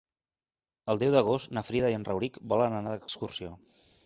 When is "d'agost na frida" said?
1.15-1.93